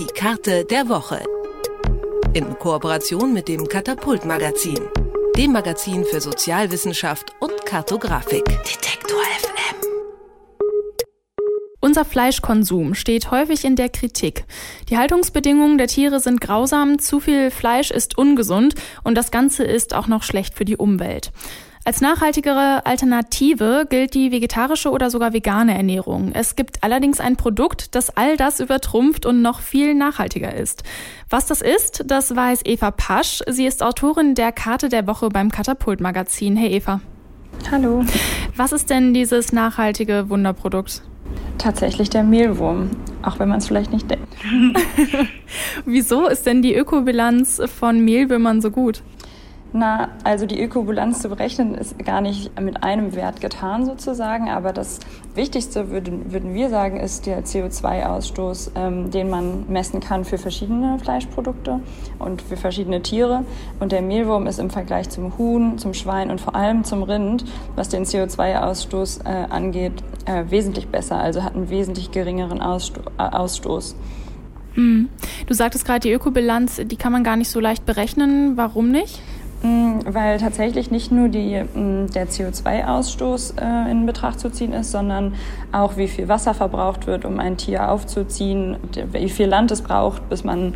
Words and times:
Die 0.00 0.06
Karte 0.06 0.64
der 0.64 0.88
Woche. 0.88 1.22
In 2.32 2.58
Kooperation 2.58 3.34
mit 3.34 3.48
dem 3.48 3.68
Katapult 3.68 4.24
Magazin, 4.24 4.80
dem 5.36 5.52
Magazin 5.52 6.06
für 6.06 6.22
Sozialwissenschaft 6.22 7.34
und 7.38 7.66
Kartografik. 7.66 8.46
Detektor 8.46 9.20
FM. 9.20 9.76
Unser 11.80 12.06
Fleischkonsum 12.06 12.94
steht 12.94 13.30
häufig 13.30 13.66
in 13.66 13.76
der 13.76 13.90
Kritik. 13.90 14.46
Die 14.88 14.96
Haltungsbedingungen 14.96 15.76
der 15.76 15.88
Tiere 15.88 16.18
sind 16.18 16.40
grausam, 16.40 16.98
zu 16.98 17.20
viel 17.20 17.50
Fleisch 17.50 17.90
ist 17.90 18.16
ungesund 18.16 18.76
und 19.04 19.16
das 19.16 19.30
Ganze 19.30 19.64
ist 19.64 19.92
auch 19.92 20.06
noch 20.06 20.22
schlecht 20.22 20.54
für 20.54 20.64
die 20.64 20.78
Umwelt. 20.78 21.30
Als 21.90 22.00
nachhaltigere 22.00 22.86
Alternative 22.86 23.84
gilt 23.90 24.14
die 24.14 24.30
vegetarische 24.30 24.92
oder 24.92 25.10
sogar 25.10 25.32
vegane 25.32 25.76
Ernährung. 25.76 26.30
Es 26.34 26.54
gibt 26.54 26.84
allerdings 26.84 27.18
ein 27.18 27.34
Produkt, 27.34 27.96
das 27.96 28.16
all 28.16 28.36
das 28.36 28.60
übertrumpft 28.60 29.26
und 29.26 29.42
noch 29.42 29.58
viel 29.58 29.96
nachhaltiger 29.96 30.54
ist. 30.54 30.84
Was 31.30 31.46
das 31.46 31.62
ist, 31.62 32.04
das 32.06 32.36
weiß 32.36 32.60
Eva 32.64 32.92
Pasch. 32.92 33.42
Sie 33.48 33.66
ist 33.66 33.82
Autorin 33.82 34.36
der 34.36 34.52
Karte 34.52 34.88
der 34.88 35.08
Woche 35.08 35.30
beim 35.30 35.50
Katapult 35.50 36.00
Magazin. 36.00 36.56
Hey 36.56 36.76
Eva. 36.76 37.00
Hallo. 37.72 38.04
Was 38.54 38.70
ist 38.70 38.88
denn 38.88 39.12
dieses 39.12 39.52
nachhaltige 39.52 40.30
Wunderprodukt? 40.30 41.02
Tatsächlich 41.58 42.08
der 42.08 42.22
Mehlwurm, 42.22 42.90
auch 43.22 43.40
wenn 43.40 43.48
man 43.48 43.58
es 43.58 43.66
vielleicht 43.66 43.92
nicht 43.92 44.08
denkt. 44.08 44.32
Wieso 45.86 46.28
ist 46.28 46.46
denn 46.46 46.62
die 46.62 46.76
Ökobilanz 46.76 47.60
von 47.80 48.04
Mehlwürmern 48.04 48.60
so 48.60 48.70
gut? 48.70 49.02
Na, 49.72 50.08
also 50.24 50.46
die 50.46 50.60
Ökobilanz 50.60 51.22
zu 51.22 51.28
berechnen 51.28 51.74
ist 51.74 51.96
gar 52.04 52.20
nicht 52.20 52.60
mit 52.60 52.82
einem 52.82 53.14
Wert 53.14 53.40
getan 53.40 53.86
sozusagen, 53.86 54.50
aber 54.50 54.72
das 54.72 54.98
Wichtigste 55.36 55.90
würden, 55.90 56.32
würden 56.32 56.54
wir 56.54 56.70
sagen, 56.70 56.98
ist 56.98 57.26
der 57.26 57.44
CO2-Ausstoß, 57.44 58.72
ähm, 58.74 59.12
den 59.12 59.30
man 59.30 59.66
messen 59.68 60.00
kann 60.00 60.24
für 60.24 60.38
verschiedene 60.38 60.98
Fleischprodukte 60.98 61.78
und 62.18 62.42
für 62.42 62.56
verschiedene 62.56 63.00
Tiere. 63.02 63.44
Und 63.78 63.92
der 63.92 64.02
Mehlwurm 64.02 64.48
ist 64.48 64.58
im 64.58 64.70
Vergleich 64.70 65.08
zum 65.08 65.38
Huhn, 65.38 65.78
zum 65.78 65.94
Schwein 65.94 66.30
und 66.30 66.40
vor 66.40 66.56
allem 66.56 66.82
zum 66.82 67.04
Rind, 67.04 67.44
was 67.76 67.88
den 67.88 68.04
CO2-Ausstoß 68.04 69.24
äh, 69.24 69.46
angeht, 69.50 70.02
äh, 70.24 70.44
wesentlich 70.48 70.88
besser, 70.88 71.18
also 71.18 71.44
hat 71.44 71.54
einen 71.54 71.70
wesentlich 71.70 72.10
geringeren 72.10 72.60
Aussto 72.60 73.02
äh, 73.18 73.22
Ausstoß. 73.22 73.94
Hm. 74.74 75.08
Du 75.46 75.54
sagtest 75.54 75.84
gerade, 75.84 76.00
die 76.00 76.12
Ökobilanz, 76.12 76.80
die 76.84 76.96
kann 76.96 77.12
man 77.12 77.24
gar 77.24 77.36
nicht 77.36 77.50
so 77.50 77.60
leicht 77.60 77.86
berechnen. 77.86 78.56
Warum 78.56 78.90
nicht? 78.90 79.20
Mm, 79.62 80.00
weil 80.06 80.38
tatsächlich 80.38 80.90
nicht 80.90 81.12
nur 81.12 81.28
die, 81.28 81.62
mm, 81.62 82.10
der 82.14 82.28
CO2-Ausstoß 82.28 83.60
äh, 83.60 83.90
in 83.90 84.06
Betracht 84.06 84.40
zu 84.40 84.50
ziehen 84.50 84.72
ist, 84.72 84.90
sondern 84.90 85.34
auch 85.70 85.98
wie 85.98 86.08
viel 86.08 86.28
Wasser 86.28 86.54
verbraucht 86.54 87.06
wird, 87.06 87.26
um 87.26 87.38
ein 87.38 87.58
Tier 87.58 87.90
aufzuziehen, 87.90 88.78
wie 89.12 89.28
viel 89.28 89.48
Land 89.48 89.70
es 89.70 89.82
braucht, 89.82 90.30
bis 90.30 90.44
man 90.44 90.74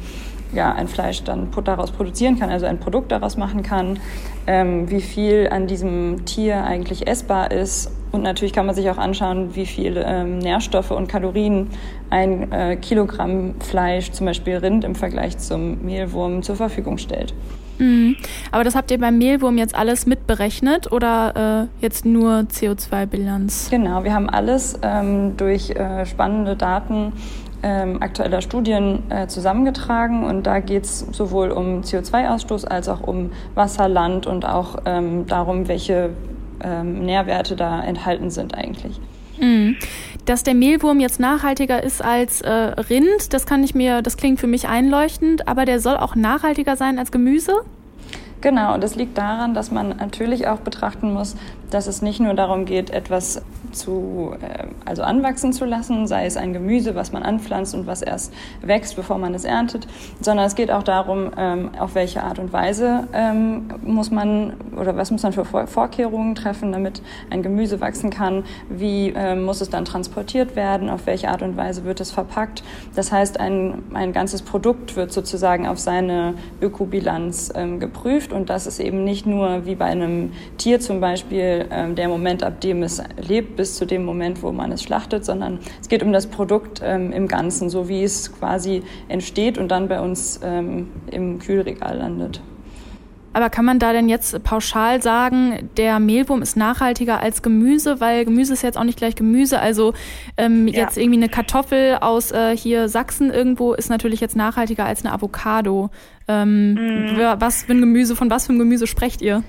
ja, 0.52 0.72
ein 0.72 0.86
Fleisch 0.86 1.24
dann 1.24 1.48
daraus 1.64 1.90
produzieren 1.90 2.38
kann, 2.38 2.50
also 2.50 2.66
ein 2.66 2.78
Produkt 2.78 3.10
daraus 3.10 3.36
machen 3.36 3.62
kann, 3.62 3.98
ähm, 4.46 4.90
wie 4.90 5.00
viel 5.00 5.48
an 5.50 5.66
diesem 5.66 6.24
Tier 6.26 6.62
eigentlich 6.62 7.06
essbar 7.06 7.50
ist. 7.50 7.90
Und 8.12 8.22
natürlich 8.22 8.52
kann 8.52 8.66
man 8.66 8.74
sich 8.74 8.88
auch 8.90 8.98
anschauen, 8.98 9.56
wie 9.56 9.66
viel 9.66 10.02
ähm, 10.06 10.38
Nährstoffe 10.38 10.92
und 10.92 11.08
Kalorien 11.08 11.70
ein 12.10 12.52
äh, 12.52 12.76
Kilogramm 12.76 13.54
Fleisch, 13.60 14.12
zum 14.12 14.26
Beispiel 14.26 14.56
Rind, 14.58 14.84
im 14.84 14.94
Vergleich 14.94 15.38
zum 15.38 15.84
Mehlwurm 15.84 16.42
zur 16.42 16.54
Verfügung 16.54 16.98
stellt. 16.98 17.34
Mhm. 17.78 18.16
Aber 18.52 18.64
das 18.64 18.74
habt 18.74 18.90
ihr 18.90 18.98
beim 18.98 19.18
Mehlwurm 19.18 19.58
jetzt 19.58 19.74
alles 19.74 20.06
mitberechnet 20.06 20.92
oder 20.92 21.68
äh, 21.80 21.82
jetzt 21.82 22.04
nur 22.04 22.46
CO2-Bilanz? 22.50 23.68
Genau, 23.70 24.04
wir 24.04 24.14
haben 24.14 24.28
alles 24.28 24.78
ähm, 24.82 25.36
durch 25.36 25.70
äh, 25.70 26.06
spannende 26.06 26.56
Daten 26.56 27.12
ähm, 27.64 28.02
aktueller 28.02 28.42
Studien 28.42 29.02
äh, 29.10 29.26
zusammengetragen 29.26 30.24
und 30.24 30.46
da 30.46 30.60
geht 30.60 30.84
es 30.84 31.00
sowohl 31.00 31.50
um 31.50 31.80
CO2-Ausstoß 31.80 32.66
als 32.66 32.88
auch 32.88 33.00
um 33.00 33.32
Wasser, 33.54 33.88
Land 33.88 34.26
und 34.26 34.44
auch 34.44 34.76
ähm, 34.84 35.26
darum, 35.26 35.66
welche 35.66 36.10
ähm, 36.62 37.06
Nährwerte 37.06 37.56
da 37.56 37.82
enthalten 37.82 38.30
sind 38.30 38.54
eigentlich. 38.54 39.00
Mhm. 39.40 39.76
Dass 40.24 40.42
der 40.42 40.54
Mehlwurm 40.54 41.00
jetzt 41.00 41.20
nachhaltiger 41.20 41.82
ist 41.82 42.02
als 42.02 42.40
äh, 42.40 42.50
Rind, 42.50 43.34
das 43.34 43.44
kann 43.44 43.62
ich 43.62 43.74
mir, 43.74 44.00
das 44.00 44.16
klingt 44.16 44.40
für 44.40 44.46
mich 44.46 44.68
einleuchtend, 44.68 45.46
aber 45.48 45.66
der 45.66 45.80
soll 45.80 45.98
auch 45.98 46.14
nachhaltiger 46.14 46.76
sein 46.76 46.98
als 46.98 47.12
Gemüse? 47.12 47.52
Genau, 48.40 48.74
und 48.74 48.82
das 48.82 48.94
liegt 48.94 49.16
daran, 49.18 49.54
dass 49.54 49.70
man 49.70 49.90
natürlich 49.96 50.48
auch 50.48 50.60
betrachten 50.60 51.12
muss, 51.12 51.36
dass 51.70 51.86
es 51.86 52.02
nicht 52.02 52.20
nur 52.20 52.34
darum 52.34 52.64
geht, 52.64 52.90
etwas 52.90 53.42
zu, 53.74 54.34
äh, 54.40 54.66
also 54.84 55.02
anwachsen 55.02 55.52
zu 55.52 55.64
lassen, 55.64 56.06
sei 56.06 56.26
es 56.26 56.36
ein 56.36 56.52
Gemüse, 56.52 56.94
was 56.94 57.12
man 57.12 57.22
anpflanzt 57.22 57.74
und 57.74 57.86
was 57.86 58.02
erst 58.02 58.32
wächst, 58.62 58.96
bevor 58.96 59.18
man 59.18 59.34
es 59.34 59.44
erntet, 59.44 59.86
sondern 60.20 60.46
es 60.46 60.54
geht 60.54 60.70
auch 60.70 60.82
darum, 60.82 61.30
ähm, 61.36 61.70
auf 61.78 61.94
welche 61.94 62.22
Art 62.22 62.38
und 62.38 62.52
Weise 62.52 63.08
ähm, 63.12 63.68
muss 63.82 64.10
man 64.10 64.54
oder 64.78 64.96
was 64.96 65.10
muss 65.10 65.22
man 65.22 65.32
für 65.32 65.44
Vorkehrungen 65.44 66.34
treffen, 66.34 66.72
damit 66.72 67.02
ein 67.30 67.42
Gemüse 67.42 67.80
wachsen 67.80 68.10
kann, 68.10 68.44
wie 68.68 69.12
ähm, 69.16 69.44
muss 69.44 69.60
es 69.60 69.70
dann 69.70 69.84
transportiert 69.84 70.56
werden, 70.56 70.90
auf 70.90 71.06
welche 71.06 71.28
Art 71.28 71.42
und 71.42 71.56
Weise 71.56 71.84
wird 71.84 72.00
es 72.00 72.10
verpackt. 72.10 72.62
Das 72.94 73.12
heißt, 73.12 73.40
ein, 73.40 73.82
ein 73.94 74.12
ganzes 74.12 74.42
Produkt 74.42 74.96
wird 74.96 75.12
sozusagen 75.12 75.66
auf 75.66 75.78
seine 75.78 76.34
Ökobilanz 76.60 77.52
geprüft 77.78 78.32
und 78.32 78.50
das 78.50 78.66
ist 78.66 78.80
eben 78.80 79.04
nicht 79.04 79.26
nur 79.26 79.66
wie 79.66 79.74
bei 79.74 79.86
einem 79.86 80.32
Tier 80.58 80.80
zum 80.80 81.00
Beispiel 81.00 81.66
ähm, 81.70 81.94
der 81.94 82.08
Moment, 82.08 82.42
ab 82.42 82.60
dem 82.60 82.82
es 82.82 83.02
lebt, 83.16 83.56
bis 83.64 83.76
zu 83.76 83.86
dem 83.86 84.04
Moment, 84.04 84.42
wo 84.42 84.52
man 84.52 84.72
es 84.72 84.82
schlachtet, 84.82 85.24
sondern 85.24 85.58
es 85.80 85.88
geht 85.88 86.02
um 86.02 86.12
das 86.12 86.26
Produkt 86.26 86.82
ähm, 86.84 87.12
im 87.12 87.28
Ganzen, 87.28 87.70
so 87.70 87.88
wie 87.88 88.02
es 88.02 88.30
quasi 88.38 88.82
entsteht 89.08 89.56
und 89.56 89.68
dann 89.68 89.88
bei 89.88 90.02
uns 90.02 90.38
ähm, 90.44 90.88
im 91.10 91.38
Kühlregal 91.38 91.96
landet. 91.96 92.42
Aber 93.32 93.48
kann 93.48 93.64
man 93.64 93.78
da 93.78 93.94
denn 93.94 94.10
jetzt 94.10 94.44
pauschal 94.44 95.00
sagen, 95.00 95.70
der 95.78 95.98
Mehlwurm 95.98 96.42
ist 96.42 96.58
nachhaltiger 96.58 97.20
als 97.20 97.40
Gemüse, 97.40 98.00
weil 98.00 98.26
Gemüse 98.26 98.52
ist 98.52 98.62
jetzt 98.62 98.76
auch 98.76 98.84
nicht 98.84 98.98
gleich 98.98 99.16
Gemüse. 99.16 99.58
Also 99.58 99.94
ähm, 100.36 100.68
ja. 100.68 100.82
jetzt 100.82 100.98
irgendwie 100.98 101.16
eine 101.16 101.30
Kartoffel 101.30 101.96
aus 102.02 102.32
äh, 102.32 102.54
hier 102.54 102.90
Sachsen 102.90 103.30
irgendwo 103.30 103.72
ist 103.72 103.88
natürlich 103.88 104.20
jetzt 104.20 104.36
nachhaltiger 104.36 104.84
als 104.84 105.06
eine 105.06 105.14
Avocado. 105.14 105.88
Ähm, 106.28 106.74
mm. 106.74 107.16
Was 107.38 107.62
für 107.62 107.72
ein 107.72 107.80
Gemüse, 107.80 108.14
von 108.14 108.28
was 108.28 108.44
für 108.44 108.50
einem 108.50 108.58
Gemüse 108.58 108.86
sprecht 108.86 109.22
ihr? 109.22 109.42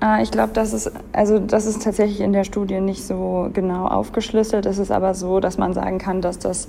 Ah, 0.00 0.22
ich 0.22 0.30
glaube, 0.30 0.52
das 0.52 0.72
ist, 0.72 0.92
also 1.12 1.40
das 1.40 1.66
ist 1.66 1.82
tatsächlich 1.82 2.20
in 2.20 2.32
der 2.32 2.44
Studie 2.44 2.80
nicht 2.80 3.04
so 3.04 3.50
genau 3.52 3.86
aufgeschlüsselt. 3.86 4.64
Es 4.64 4.78
ist 4.78 4.92
aber 4.92 5.14
so, 5.14 5.40
dass 5.40 5.58
man 5.58 5.72
sagen 5.72 5.98
kann, 5.98 6.20
dass 6.20 6.38
das, 6.38 6.68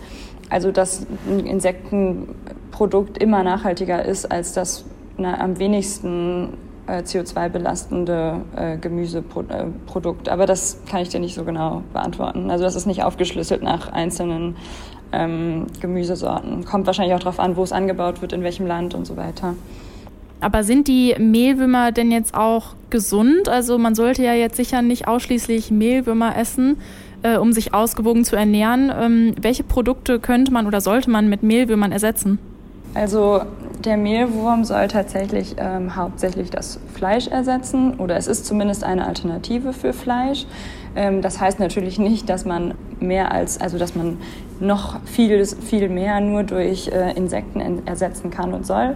also 0.49 0.71
das 0.71 1.05
Insektenprodukt 1.27 3.19
immer 3.19 3.43
nachhaltiger 3.43 4.03
ist 4.03 4.31
als 4.31 4.53
das 4.53 4.83
na, 5.17 5.39
am 5.39 5.59
wenigsten 5.59 6.57
äh, 6.87 7.03
CO2 7.03 7.49
belastende 7.49 8.41
äh, 8.55 8.77
Gemüseprodukt. 8.77 10.27
Aber 10.27 10.47
das 10.47 10.79
kann 10.89 11.01
ich 11.01 11.09
dir 11.09 11.19
nicht 11.19 11.35
so 11.35 11.43
genau 11.43 11.83
beantworten. 11.93 12.49
Also 12.49 12.63
das 12.63 12.75
ist 12.75 12.87
nicht 12.87 13.03
aufgeschlüsselt 13.03 13.61
nach 13.61 13.91
einzelnen 13.91 14.55
ähm, 15.11 15.67
Gemüsesorten. 15.79 16.65
Kommt 16.65 16.87
wahrscheinlich 16.87 17.13
auch 17.13 17.19
darauf 17.19 17.39
an, 17.39 17.57
wo 17.57 17.63
es 17.63 17.73
angebaut 17.73 18.21
wird, 18.21 18.33
in 18.33 18.41
welchem 18.41 18.65
Land 18.65 18.95
und 18.95 19.05
so 19.05 19.17
weiter. 19.17 19.53
Aber 20.41 20.63
sind 20.63 20.87
die 20.87 21.15
Mehlwürmer 21.17 21.91
denn 21.91 22.11
jetzt 22.11 22.33
auch 22.33 22.75
gesund? 22.89 23.49
Also 23.49 23.77
man 23.77 23.95
sollte 23.95 24.23
ja 24.23 24.33
jetzt 24.33 24.55
sicher 24.55 24.81
nicht 24.81 25.07
ausschließlich 25.07 25.69
Mehlwürmer 25.69 26.37
essen, 26.37 26.77
äh, 27.23 27.37
um 27.37 27.51
sich 27.51 27.73
ausgewogen 27.73 28.23
zu 28.23 28.35
ernähren. 28.35 28.91
Ähm, 28.97 29.35
welche 29.41 29.63
Produkte 29.63 30.19
könnte 30.19 30.51
man 30.51 30.65
oder 30.65 30.81
sollte 30.81 31.09
man 31.09 31.29
mit 31.29 31.43
Mehlwürmern 31.43 31.91
ersetzen? 31.91 32.39
Also 32.95 33.41
der 33.85 33.97
Mehlwurm 33.97 34.63
soll 34.63 34.87
tatsächlich 34.87 35.55
ähm, 35.57 35.95
hauptsächlich 35.95 36.49
das 36.49 36.79
Fleisch 36.93 37.27
ersetzen 37.27 37.95
oder 37.99 38.17
es 38.17 38.27
ist 38.27 38.45
zumindest 38.45 38.83
eine 38.83 39.05
Alternative 39.05 39.73
für 39.73 39.93
Fleisch. 39.93 40.45
Ähm, 40.95 41.21
das 41.21 41.39
heißt 41.39 41.59
natürlich 41.59 41.99
nicht, 41.99 42.29
dass 42.29 42.45
man 42.45 42.73
mehr 42.99 43.31
als, 43.31 43.61
also 43.61 43.77
dass 43.77 43.95
man 43.95 44.17
noch 44.59 44.99
viel, 45.05 45.45
viel 45.45 45.89
mehr 45.89 46.19
nur 46.19 46.43
durch 46.43 46.89
äh, 46.89 47.13
Insekten 47.15 47.87
ersetzen 47.87 48.29
kann 48.29 48.53
und 48.53 48.65
soll. 48.65 48.95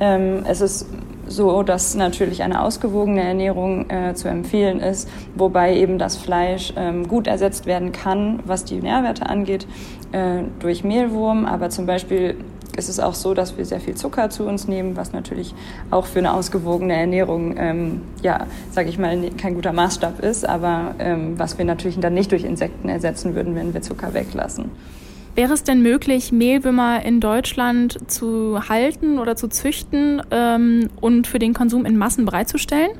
Ähm, 0.00 0.44
es 0.46 0.60
ist 0.60 0.86
so, 1.26 1.62
dass 1.62 1.94
natürlich 1.94 2.42
eine 2.42 2.60
ausgewogene 2.62 3.22
Ernährung 3.22 3.88
äh, 3.88 4.14
zu 4.14 4.28
empfehlen 4.28 4.80
ist, 4.80 5.08
wobei 5.34 5.76
eben 5.76 5.98
das 5.98 6.16
Fleisch 6.16 6.72
ähm, 6.76 7.08
gut 7.08 7.26
ersetzt 7.26 7.66
werden 7.66 7.92
kann, 7.92 8.40
was 8.44 8.64
die 8.64 8.80
Nährwerte 8.80 9.26
angeht, 9.26 9.66
äh, 10.12 10.42
durch 10.60 10.84
Mehlwurm. 10.84 11.46
Aber 11.46 11.70
zum 11.70 11.86
Beispiel 11.86 12.36
ist 12.76 12.88
es 12.88 13.00
auch 13.00 13.14
so, 13.14 13.34
dass 13.34 13.56
wir 13.56 13.64
sehr 13.64 13.80
viel 13.80 13.94
Zucker 13.94 14.30
zu 14.30 14.44
uns 14.44 14.66
nehmen, 14.66 14.96
was 14.96 15.12
natürlich 15.12 15.54
auch 15.90 16.06
für 16.06 16.18
eine 16.18 16.34
ausgewogene 16.34 16.94
Ernährung, 16.94 17.54
ähm, 17.56 18.02
ja, 18.22 18.46
sage 18.70 18.88
ich 18.88 18.98
mal, 18.98 19.30
kein 19.38 19.54
guter 19.54 19.72
Maßstab 19.72 20.20
ist, 20.20 20.46
aber 20.46 20.94
ähm, 20.98 21.38
was 21.38 21.56
wir 21.56 21.64
natürlich 21.64 21.98
dann 22.00 22.14
nicht 22.14 22.32
durch 22.32 22.44
Insekten 22.44 22.88
ersetzen 22.88 23.34
würden, 23.34 23.54
wenn 23.54 23.72
wir 23.74 23.82
Zucker 23.82 24.12
weglassen. 24.12 24.70
Wäre 25.34 25.52
es 25.52 25.64
denn 25.64 25.82
möglich, 25.82 26.30
Mehlwürmer 26.30 27.04
in 27.04 27.18
Deutschland 27.20 27.98
zu 28.08 28.68
halten 28.68 29.18
oder 29.18 29.34
zu 29.34 29.48
züchten 29.48 30.22
ähm, 30.30 30.88
und 31.00 31.26
für 31.26 31.40
den 31.40 31.54
Konsum 31.54 31.84
in 31.84 31.96
Massen 31.96 32.24
bereitzustellen? 32.24 32.90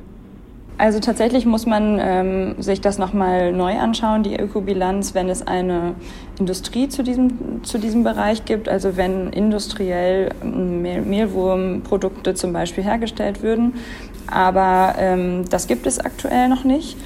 Also 0.77 0.99
tatsächlich 0.99 1.45
muss 1.45 1.65
man 1.65 1.97
ähm, 2.01 2.55
sich 2.61 2.81
das 2.81 2.97
nochmal 2.97 3.53
neu 3.53 3.77
anschauen, 3.77 4.23
die 4.23 4.35
Ökobilanz, 4.35 5.15
wenn 5.15 5.29
es 5.29 5.47
eine 5.47 5.95
Industrie 6.37 6.89
zu 6.89 7.01
diesem, 7.01 7.63
zu 7.63 7.77
diesem 7.77 8.03
Bereich 8.03 8.43
gibt, 8.43 8.67
also 8.67 8.97
wenn 8.97 9.29
industriell 9.29 10.31
Mehl 10.43 11.01
Mehlwurmprodukte 11.03 12.33
zum 12.33 12.51
Beispiel 12.51 12.83
hergestellt 12.83 13.41
würden. 13.41 13.75
Aber 14.27 14.95
ähm, 14.97 15.45
das 15.49 15.67
gibt 15.67 15.87
es 15.87 15.99
aktuell 15.99 16.49
noch 16.49 16.65
nicht. 16.65 16.97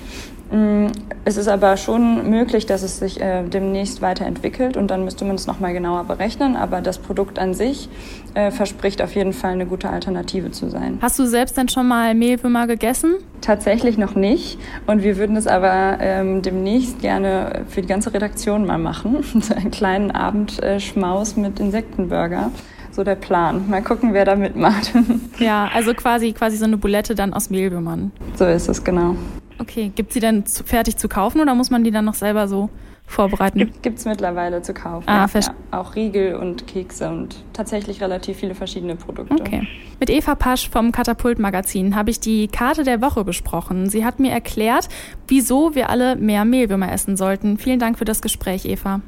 Mm, 0.51 0.87
es 1.25 1.37
ist 1.37 1.47
aber 1.47 1.77
schon 1.77 2.29
möglich, 2.29 2.65
dass 2.65 2.81
es 2.81 2.99
sich 2.99 3.21
äh, 3.21 3.43
demnächst 3.43 4.01
weiterentwickelt 4.01 4.77
und 4.77 4.87
dann 4.87 5.03
müsste 5.03 5.25
man 5.25 5.35
es 5.35 5.45
nochmal 5.45 5.73
genauer 5.73 6.05
berechnen. 6.05 6.55
Aber 6.55 6.81
das 6.81 6.97
Produkt 6.97 7.37
an 7.37 7.53
sich 7.53 7.89
äh, 8.33 8.51
verspricht 8.51 9.01
auf 9.01 9.13
jeden 9.15 9.33
Fall 9.33 9.51
eine 9.51 9.65
gute 9.65 9.89
Alternative 9.89 10.51
zu 10.51 10.69
sein. 10.69 10.97
Hast 11.01 11.19
du 11.19 11.25
selbst 11.27 11.57
denn 11.57 11.69
schon 11.69 11.87
mal 11.87 12.15
Mehlwürmer 12.15 12.67
gegessen? 12.67 13.15
Tatsächlich 13.41 13.97
noch 13.97 14.15
nicht. 14.15 14.59
Und 14.87 15.03
wir 15.03 15.17
würden 15.17 15.35
es 15.35 15.45
aber 15.45 15.97
ähm, 15.99 16.41
demnächst 16.41 16.99
gerne 16.99 17.65
für 17.67 17.81
die 17.81 17.87
ganze 17.87 18.13
Redaktion 18.13 18.65
mal 18.65 18.79
machen. 18.79 19.23
so 19.41 19.53
einen 19.53 19.71
kleinen 19.71 20.11
Abendschmaus 20.11 21.35
mit 21.35 21.59
Insektenburger 21.59 22.51
so 22.91 23.03
der 23.03 23.15
Plan. 23.15 23.69
Mal 23.69 23.81
gucken, 23.81 24.13
wer 24.13 24.25
da 24.25 24.35
mitmacht. 24.35 24.91
ja, 25.39 25.69
also 25.73 25.93
quasi, 25.93 26.33
quasi 26.33 26.57
so 26.57 26.65
eine 26.65 26.77
Bulette 26.77 27.15
dann 27.15 27.33
aus 27.33 27.49
Mehlwürmern. 27.49 28.11
So 28.35 28.45
ist 28.45 28.67
es, 28.67 28.83
genau. 28.83 29.15
Okay, 29.59 29.91
gibt 29.93 30.13
sie 30.13 30.19
denn 30.19 30.45
fertig 30.45 30.97
zu 30.97 31.09
kaufen 31.09 31.41
oder 31.41 31.53
muss 31.53 31.69
man 31.69 31.83
die 31.83 31.91
dann 31.91 32.05
noch 32.05 32.13
selber 32.13 32.47
so 32.47 32.69
vorbereiten? 33.09 33.71
Gibt 33.81 33.99
es 33.99 34.05
mittlerweile 34.05 34.61
zu 34.61 34.73
kaufen. 34.73 35.07
Ah, 35.07 35.27
ja, 35.33 35.41
auch 35.71 35.95
Riegel 35.95 36.35
und 36.35 36.67
Kekse 36.67 37.09
und 37.09 37.43
tatsächlich 37.53 38.01
relativ 38.01 38.37
viele 38.37 38.55
verschiedene 38.55 38.95
Produkte. 38.95 39.33
Okay. 39.33 39.67
Mit 39.99 40.09
Eva 40.09 40.35
Pasch 40.35 40.69
vom 40.69 40.91
Katapult 40.91 41.39
Magazin 41.39 41.95
habe 41.95 42.11
ich 42.11 42.19
die 42.19 42.47
Karte 42.47 42.83
der 42.83 43.01
Woche 43.01 43.23
besprochen. 43.23 43.89
Sie 43.89 44.05
hat 44.05 44.19
mir 44.19 44.31
erklärt, 44.31 44.87
wieso 45.27 45.75
wir 45.75 45.89
alle 45.89 46.15
mehr 46.15 46.45
Mehlwürmer 46.45 46.91
essen 46.91 47.17
sollten. 47.17 47.57
Vielen 47.57 47.79
Dank 47.79 47.97
für 47.97 48.05
das 48.05 48.21
Gespräch, 48.21 48.65
Eva. 48.65 49.01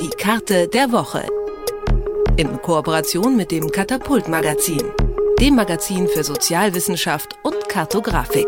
Die 0.00 0.10
Karte 0.10 0.68
der 0.68 0.92
Woche. 0.92 1.22
In 2.36 2.60
Kooperation 2.60 3.34
mit 3.34 3.50
dem 3.50 3.70
Katapult 3.70 4.28
Magazin 4.28 4.82
dem 5.40 5.54
Magazin 5.54 6.08
für 6.08 6.24
Sozialwissenschaft 6.24 7.36
und 7.42 7.68
Kartografik. 7.68 8.46